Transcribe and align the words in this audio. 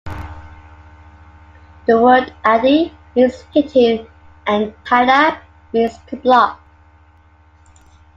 The 1.85 1.95
word 2.01 2.33
"adi" 2.43 2.91
means 3.15 3.43
hitting 3.53 4.07
and 4.47 4.73
"thada" 4.85 5.39
means 5.73 5.95
to 6.07 6.17
block. 6.17 6.59